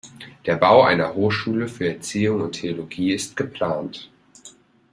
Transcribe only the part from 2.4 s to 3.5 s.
und Theologie ist